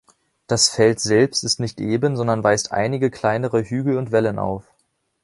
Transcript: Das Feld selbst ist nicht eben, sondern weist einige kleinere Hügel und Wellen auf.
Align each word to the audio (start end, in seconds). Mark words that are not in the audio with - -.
Das 0.47 0.67
Feld 0.69 0.99
selbst 0.99 1.43
ist 1.43 1.59
nicht 1.59 1.79
eben, 1.79 2.17
sondern 2.17 2.43
weist 2.43 2.71
einige 2.71 3.11
kleinere 3.11 3.63
Hügel 3.63 3.99
und 3.99 4.11
Wellen 4.11 4.39
auf. 4.39 4.63